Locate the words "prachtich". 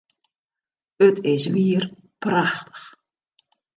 2.21-2.85